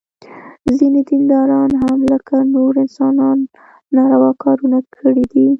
[0.77, 3.37] ځینې دینداران هم لکه نور انسانان
[3.95, 5.45] ناروا کارونه کړي دي.